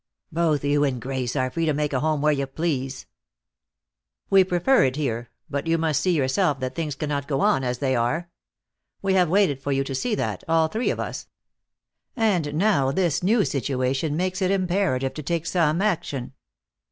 "Both 0.31 0.63
you 0.65 0.83
and 0.83 0.99
Grace 0.99 1.35
are 1.35 1.51
free 1.51 1.67
to 1.67 1.75
make 1.75 1.93
a 1.93 1.99
home 1.99 2.23
where 2.23 2.33
you 2.33 2.47
please." 2.47 3.05
"We 4.31 4.43
prefer 4.43 4.83
it 4.85 4.95
here, 4.95 5.29
but 5.47 5.67
you 5.67 5.77
must 5.77 6.01
see 6.01 6.09
yourself 6.11 6.59
that 6.59 6.73
things 6.73 6.95
cannot 6.95 7.27
go 7.27 7.41
on 7.41 7.63
as 7.63 7.77
they 7.77 7.95
are. 7.95 8.27
We 9.03 9.13
have 9.13 9.29
waited 9.29 9.61
for 9.61 9.71
you 9.71 9.83
to 9.83 9.93
see 9.93 10.15
that, 10.15 10.43
all 10.47 10.69
three 10.69 10.89
of 10.89 10.99
us, 10.99 11.27
and 12.15 12.55
now 12.55 12.91
this 12.91 13.21
new 13.21 13.45
situation 13.45 14.17
makes 14.17 14.41
it 14.41 14.49
imperative 14.49 15.13
to 15.13 15.21
take 15.21 15.45
some 15.45 15.83
action." 15.83 16.33